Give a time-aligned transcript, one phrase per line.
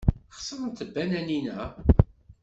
[0.37, 1.61] Xeṣrent tbananin-a.